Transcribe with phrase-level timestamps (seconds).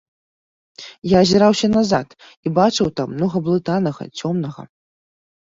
[1.11, 4.61] Я азіраўся назад і бачыў там многа блытанага, цёмнага.